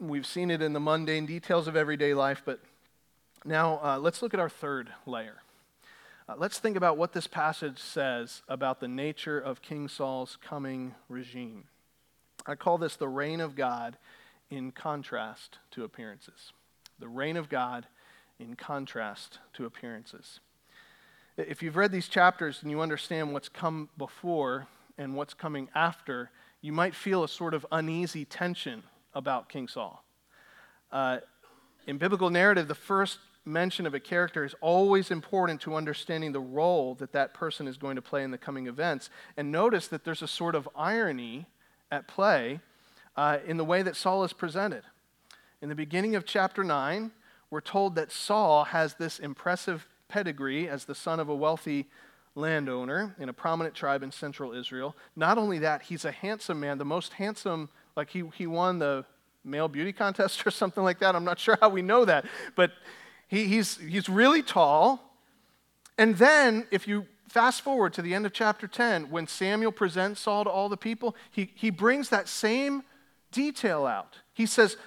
[0.00, 2.60] We've seen it in the mundane details of everyday life, but
[3.44, 5.42] now, uh, let's look at our third layer.
[6.28, 10.94] Uh, let's think about what this passage says about the nature of King Saul's coming
[11.08, 11.64] regime.
[12.46, 13.96] I call this the reign of God
[14.50, 16.52] in contrast to appearances.
[16.98, 17.86] The reign of God
[18.38, 20.40] in contrast to appearances.
[21.36, 26.30] If you've read these chapters and you understand what's come before and what's coming after,
[26.60, 28.82] you might feel a sort of uneasy tension
[29.14, 30.04] about King Saul.
[30.90, 31.18] Uh,
[31.86, 36.40] in biblical narrative, the first mention of a character is always important to understanding the
[36.40, 39.10] role that that person is going to play in the coming events.
[39.36, 41.46] And notice that there's a sort of irony
[41.90, 42.60] at play
[43.16, 44.82] uh, in the way that Saul is presented.
[45.60, 47.10] In the beginning of chapter 9,
[47.50, 51.86] we're told that Saul has this impressive pedigree as the son of a wealthy
[52.34, 54.96] landowner in a prominent tribe in central Israel.
[55.16, 59.04] Not only that, he's a handsome man, the most handsome, like he, he won the
[59.44, 61.16] male beauty contest or something like that.
[61.16, 62.24] I'm not sure how we know that.
[62.54, 62.72] But
[63.28, 65.00] he, he's, he's really tall.
[65.96, 70.20] And then, if you fast forward to the end of chapter 10, when Samuel presents
[70.22, 72.82] Saul to all the people, he, he brings that same
[73.30, 74.16] detail out.
[74.32, 74.78] He says,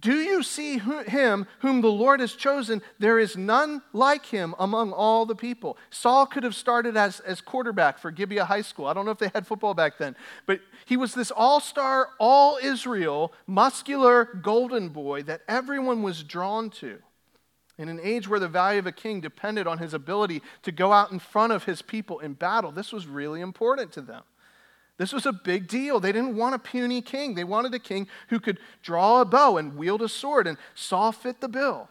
[0.00, 2.82] Do you see him whom the Lord has chosen?
[2.98, 5.76] There is none like him among all the people.
[5.90, 8.86] Saul could have started as, as quarterback for Gibeah High School.
[8.86, 12.08] I don't know if they had football back then, but he was this all star,
[12.18, 16.98] all Israel, muscular golden boy that everyone was drawn to.
[17.78, 20.92] In an age where the value of a king depended on his ability to go
[20.92, 24.24] out in front of his people in battle, this was really important to them.
[24.96, 26.00] This was a big deal.
[26.00, 27.34] They didn't want a puny king.
[27.34, 31.12] They wanted a king who could draw a bow and wield a sword, and Saul
[31.12, 31.88] fit the bill.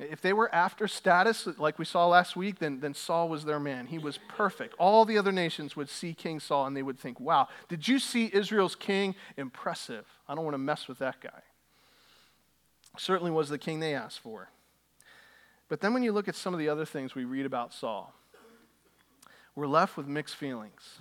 [0.00, 3.60] If they were after status, like we saw last week, then, then Saul was their
[3.60, 3.86] man.
[3.86, 4.74] He was perfect.
[4.78, 7.98] All the other nations would see King Saul and they would think, wow, did you
[7.98, 9.14] see Israel's king?
[9.36, 10.06] Impressive.
[10.26, 11.42] I don't want to mess with that guy.
[12.96, 14.48] Certainly was the king they asked for.
[15.70, 18.12] But then when you look at some of the other things we read about Saul,
[19.54, 20.98] we're left with mixed feelings.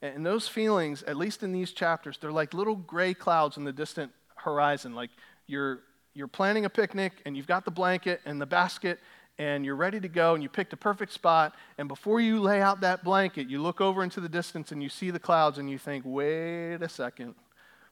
[0.00, 3.72] And those feelings, at least in these chapters, they're like little gray clouds in the
[3.72, 4.94] distant horizon.
[4.94, 5.10] Like
[5.48, 5.80] you're,
[6.14, 9.00] you're planning a picnic and you've got the blanket and the basket
[9.38, 11.54] and you're ready to go and you picked a perfect spot.
[11.76, 14.88] And before you lay out that blanket, you look over into the distance and you
[14.88, 17.34] see the clouds and you think, wait a second.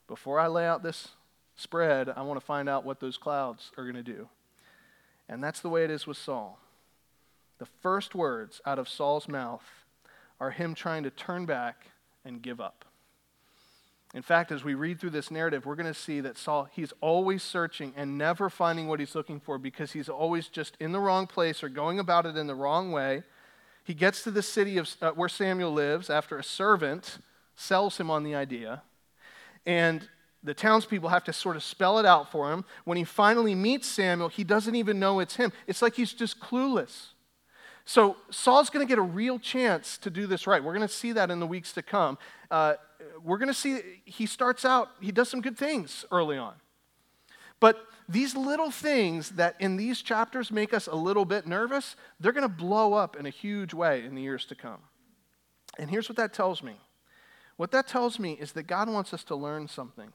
[0.07, 1.09] Before I lay out this
[1.57, 4.29] spread, I want to find out what those clouds are going to do.
[5.27, 6.59] And that's the way it is with Saul.
[7.57, 9.63] The first words out of Saul's mouth
[10.39, 11.87] are him trying to turn back
[12.23, 12.85] and give up.
[14.13, 16.93] In fact, as we read through this narrative, we're going to see that Saul, he's
[17.01, 21.01] always searching and never finding what he's looking for because he's always just in the
[21.01, 23.23] wrong place or going about it in the wrong way.
[23.83, 27.19] He gets to the city of, uh, where Samuel lives after a servant
[27.55, 28.83] sells him on the idea.
[29.65, 30.07] And
[30.45, 32.63] the townspeople have to sort of spell it out for him.
[32.85, 35.51] When he finally meets Samuel, he doesn't even know it's him.
[35.67, 37.07] It's like he's just clueless.
[37.83, 40.63] So Saul's going to get a real chance to do this right.
[40.63, 42.17] We're going to see that in the weeks to come.
[42.49, 42.75] Uh,
[43.23, 46.53] we're going to see he starts out, he does some good things early on.
[47.59, 47.77] But
[48.07, 52.47] these little things that in these chapters make us a little bit nervous, they're going
[52.47, 54.79] to blow up in a huge way in the years to come.
[55.77, 56.75] And here's what that tells me
[57.57, 60.11] what that tells me is that God wants us to learn something.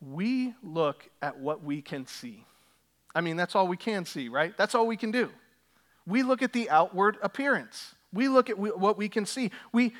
[0.00, 2.44] We look at what we can see.
[3.14, 4.56] I mean, that's all we can see, right?
[4.56, 5.30] That's all we can do.
[6.06, 7.94] We look at the outward appearance.
[8.12, 9.50] We look at what we can see.
[9.72, 9.94] We,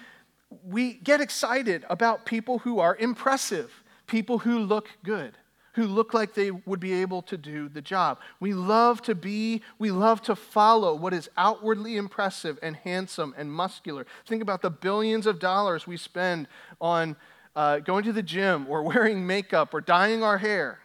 [0.64, 3.72] we get excited about people who are impressive,
[4.06, 5.36] people who look good,
[5.74, 8.18] who look like they would be able to do the job.
[8.38, 13.52] We love to be, we love to follow what is outwardly impressive and handsome and
[13.52, 14.06] muscular.
[14.26, 16.46] Think about the billions of dollars we spend
[16.80, 17.16] on
[17.56, 20.80] uh, going to the gym or wearing makeup or dyeing our hair.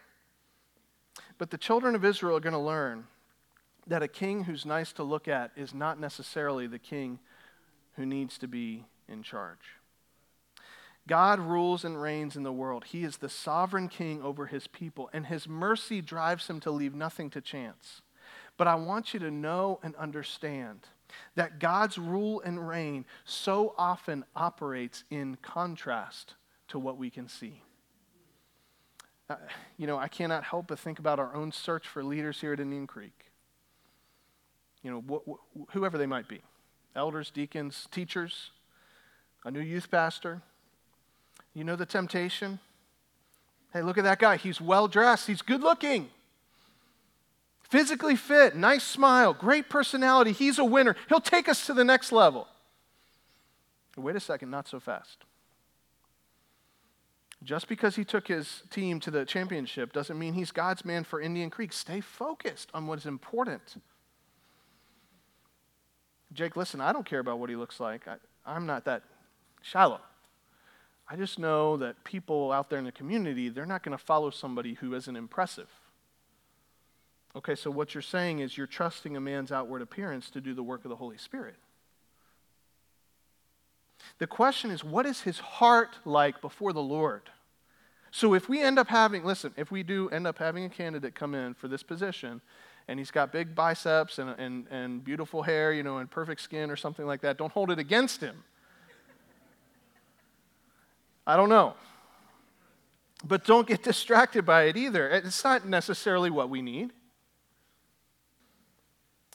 [1.38, 3.05] But the children of Israel are going to learn
[3.88, 7.20] that a king who's nice to look at is not necessarily the king
[7.95, 9.80] who needs to be in charge.
[11.07, 12.86] God rules and reigns in the world.
[12.86, 16.93] He is the sovereign king over his people, and his mercy drives him to leave
[16.93, 18.01] nothing to chance.
[18.57, 20.82] But I want you to know and understand
[21.36, 26.36] that God's rule and reign so often operates in contrast
[26.70, 27.61] to what we can see.
[29.30, 29.36] Uh,
[29.78, 32.59] you know, I cannot help but think about our own search for leaders here at
[32.59, 33.30] Indian Creek
[34.84, 36.41] you know, wh- wh- whoever they might be
[36.95, 38.51] elders, deacons, teachers,
[39.45, 40.41] a new youth pastor.
[41.53, 42.59] You know the temptation?
[43.74, 44.38] Hey, look at that guy.
[44.38, 46.09] He's well dressed, he's good looking,
[47.61, 50.32] physically fit, nice smile, great personality.
[50.32, 50.95] He's a winner.
[51.07, 52.47] He'll take us to the next level.
[53.95, 55.17] Wait a second, not so fast.
[57.43, 61.21] Just because he took his team to the championship doesn't mean he's God's man for
[61.21, 61.71] Indian Creek.
[61.71, 63.81] Stay focused on what is important.
[66.33, 68.07] Jake, listen, I don't care about what he looks like.
[68.07, 68.15] I,
[68.45, 69.03] I'm not that
[69.61, 70.01] shallow.
[71.07, 74.29] I just know that people out there in the community, they're not going to follow
[74.29, 75.69] somebody who isn't impressive.
[77.35, 80.63] Okay, so what you're saying is you're trusting a man's outward appearance to do the
[80.63, 81.55] work of the Holy Spirit.
[84.18, 87.30] The question is, what is his heart like before the Lord?
[88.12, 91.16] So if we end up having, listen, if we do end up having a candidate
[91.16, 92.41] come in for this position
[92.88, 96.72] and he's got big biceps and, and, and beautiful hair, you know, and perfect skin
[96.72, 98.43] or something like that, don't hold it against him.
[101.28, 101.76] I don't know.
[103.24, 105.07] But don't get distracted by it either.
[105.10, 106.91] It's not necessarily what we need.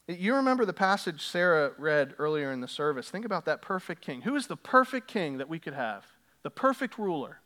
[0.06, 3.08] You remember the passage Sarah read earlier in the service.
[3.08, 4.22] Think about that perfect king.
[4.22, 6.04] Who is the perfect king that we could have?
[6.42, 7.40] The perfect ruler.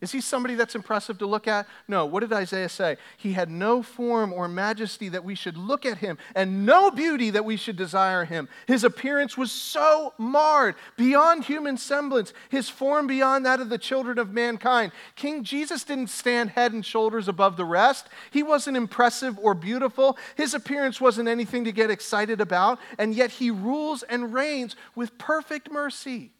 [0.00, 1.66] Is he somebody that's impressive to look at?
[1.88, 2.04] No.
[2.04, 2.98] What did Isaiah say?
[3.16, 7.30] He had no form or majesty that we should look at him, and no beauty
[7.30, 8.48] that we should desire him.
[8.66, 14.18] His appearance was so marred, beyond human semblance, his form beyond that of the children
[14.18, 14.92] of mankind.
[15.14, 18.08] King Jesus didn't stand head and shoulders above the rest.
[18.30, 20.18] He wasn't impressive or beautiful.
[20.36, 25.16] His appearance wasn't anything to get excited about, and yet he rules and reigns with
[25.16, 26.32] perfect mercy.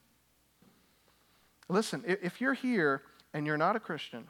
[1.69, 3.03] Listen, if you're here,
[3.37, 4.29] and you're not a Christian,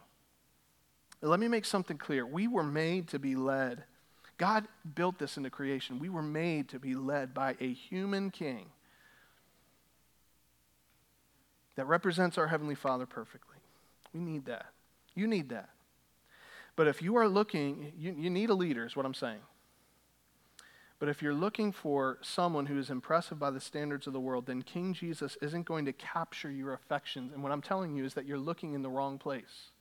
[1.23, 2.27] let me make something clear.
[2.27, 3.85] We were made to be led.
[4.37, 6.01] God built this into creation.
[6.01, 8.67] We were made to be led by a human king
[11.77, 13.59] that represents our Heavenly Father perfectly.
[14.13, 14.67] We need that.
[15.15, 15.69] You need that.
[16.75, 19.39] But if you are looking, you, you need a leader, is what I'm saying.
[20.99, 24.47] But if you're looking for someone who is impressive by the standards of the world,
[24.47, 27.33] then King Jesus isn't going to capture your affections.
[27.35, 29.73] And what I'm telling you is that you're looking in the wrong place.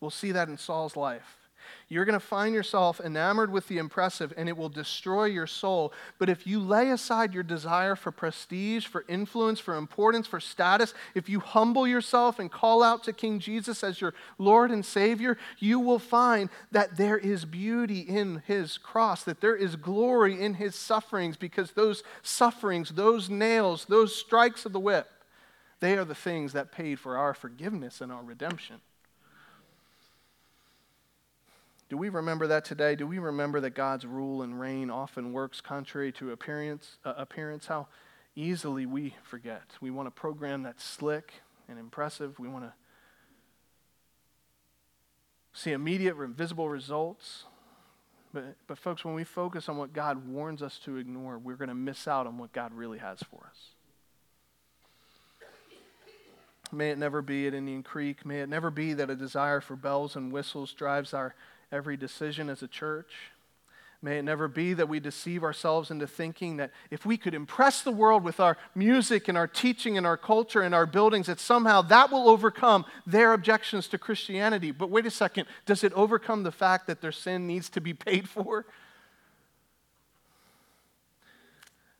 [0.00, 1.41] We'll see that in Saul's life.
[1.88, 5.92] You're going to find yourself enamored with the impressive, and it will destroy your soul.
[6.18, 10.94] But if you lay aside your desire for prestige, for influence, for importance, for status,
[11.14, 15.36] if you humble yourself and call out to King Jesus as your Lord and Savior,
[15.58, 20.54] you will find that there is beauty in his cross, that there is glory in
[20.54, 25.10] his sufferings, because those sufferings, those nails, those strikes of the whip,
[25.80, 28.80] they are the things that paid for our forgiveness and our redemption.
[31.92, 32.96] Do we remember that today?
[32.96, 36.96] Do we remember that God's rule and reign often works contrary to appearance?
[37.04, 37.66] Uh, appearance?
[37.66, 37.86] How
[38.34, 39.72] easily we forget.
[39.78, 42.38] We want a program that's slick and impressive.
[42.38, 42.72] We want to
[45.52, 47.44] see immediate, visible results.
[48.32, 51.68] But, but, folks, when we focus on what God warns us to ignore, we're going
[51.68, 53.58] to miss out on what God really has for us.
[56.72, 58.24] May it never be at Indian Creek.
[58.24, 61.34] May it never be that a desire for bells and whistles drives our
[61.72, 63.10] every decision as a church.
[64.04, 67.82] May it never be that we deceive ourselves into thinking that if we could impress
[67.82, 71.38] the world with our music and our teaching and our culture and our buildings, that
[71.38, 74.72] somehow that will overcome their objections to Christianity.
[74.72, 77.94] But wait a second, does it overcome the fact that their sin needs to be
[77.94, 78.66] paid for?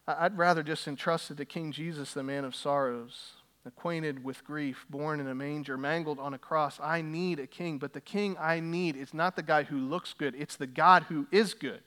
[0.08, 3.34] I'd rather just entrust it to King Jesus, the man of sorrows,
[3.64, 6.80] acquainted with grief, born in a manger, mangled on a cross.
[6.82, 10.14] I need a king, but the king I need is not the guy who looks
[10.14, 11.82] good, it's the God who is good.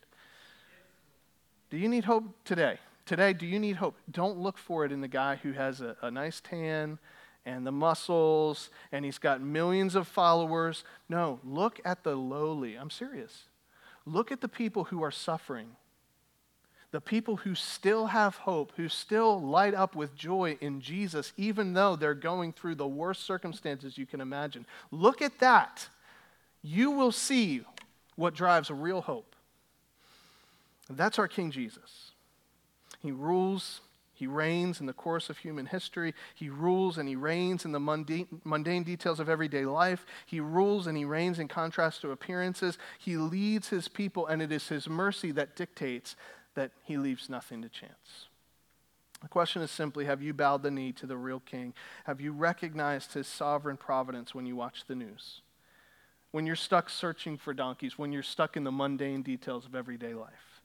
[1.70, 2.80] Do you need hope today?
[3.06, 3.96] Today, do you need hope?
[4.10, 6.98] Don't look for it in the guy who has a, a nice tan
[7.46, 10.84] and the muscles and he's got millions of followers.
[11.10, 12.76] No, look at the lowly.
[12.76, 13.44] I'm serious.
[14.06, 15.76] Look at the people who are suffering.
[16.92, 21.74] The people who still have hope, who still light up with joy in Jesus, even
[21.74, 24.66] though they're going through the worst circumstances you can imagine.
[24.92, 25.90] Look at that.
[26.62, 27.64] You will see
[28.16, 29.36] what drives real hope.
[30.90, 32.12] That's our King Jesus.
[33.02, 33.82] He rules,
[34.16, 36.14] he reigns in the course of human history.
[36.34, 40.06] He rules and he reigns in the mundane, mundane, details of everyday life.
[40.26, 42.78] He rules and he reigns in contrast to appearances.
[42.98, 46.16] He leads his people, and it is his mercy that dictates
[46.56, 48.28] that he leaves nothing to chance.
[49.22, 51.74] The question is simply Have you bowed the knee to the real king?
[52.06, 55.42] Have you recognized his sovereign providence when you watch the news?
[56.32, 60.14] When you're stuck searching for donkeys, when you're stuck in the mundane details of everyday
[60.14, 60.62] life?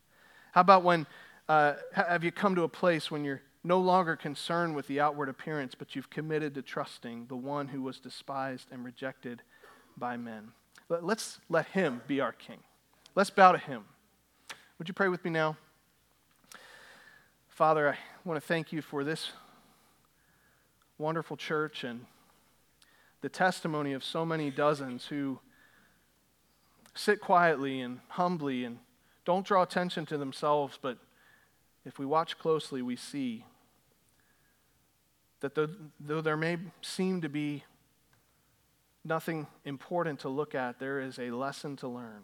[0.53, 1.07] How about when
[1.49, 5.28] uh, have you come to a place when you're no longer concerned with the outward
[5.28, 9.43] appearance, but you've committed to trusting the one who was despised and rejected
[9.97, 10.53] by men?
[10.88, 12.59] Let's let him be our king.
[13.14, 13.84] Let's bow to him.
[14.78, 15.57] Would you pray with me now?
[17.61, 19.32] Father, I want to thank you for this
[20.96, 22.06] wonderful church and
[23.20, 25.38] the testimony of so many dozens who
[26.94, 28.78] sit quietly and humbly and
[29.26, 30.96] don't draw attention to themselves, but
[31.84, 33.44] if we watch closely, we see
[35.40, 35.68] that though,
[36.00, 37.62] though there may seem to be
[39.04, 42.22] nothing important to look at, there is a lesson to learn.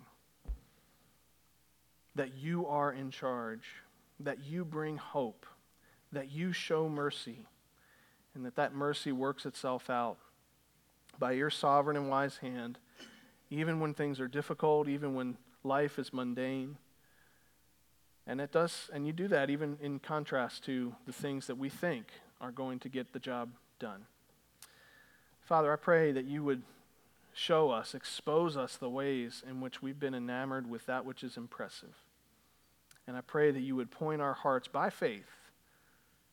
[2.15, 3.67] That you are in charge,
[4.21, 5.47] that you bring hope,
[6.13, 7.47] that you show mercy,
[8.35, 10.19] and that that mercy works itself out
[11.19, 12.79] by your sovereign and wise hand,
[13.51, 16.77] even when things are difficult, even when life is mundane.
[18.27, 21.69] And it does, and you do that even in contrast to the things that we
[21.69, 22.07] think
[22.41, 24.07] are going to get the job done.
[25.43, 26.63] Father, I pray that you would
[27.33, 31.37] show us, expose us the ways in which we've been enamored with that which is
[31.37, 31.95] impressive.
[33.07, 35.31] And I pray that you would point our hearts by faith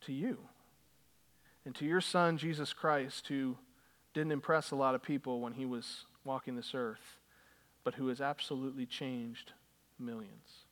[0.01, 0.37] to you
[1.65, 3.57] and to your Son, Jesus Christ, who
[4.13, 7.17] didn't impress a lot of people when he was walking this earth,
[7.83, 9.53] but who has absolutely changed
[9.99, 10.65] millions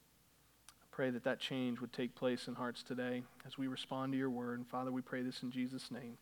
[0.82, 4.18] I pray that that change would take place in hearts today as we respond to
[4.18, 4.60] your word.
[4.60, 6.18] And Father, we pray this in Jesus' name.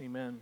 [0.00, 0.40] Amen.